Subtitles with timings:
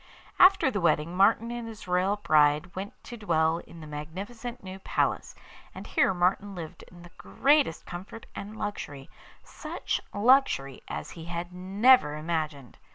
[0.39, 4.79] After the wedding Martin and his royal bride went to dwell in the magnificent new
[4.79, 5.35] palace,
[5.75, 9.11] and here Martin lived in the greatest comfort and luxury,
[9.43, 12.79] such luxury as he had never imagined.